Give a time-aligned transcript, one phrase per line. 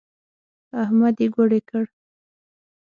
[0.81, 1.83] احمد يې ګوړۍ کړ.